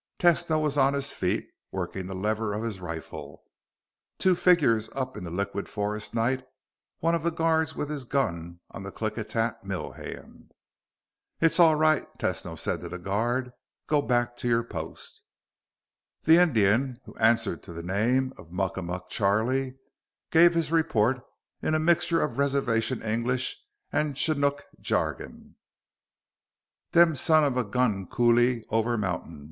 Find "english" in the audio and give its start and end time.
23.03-23.55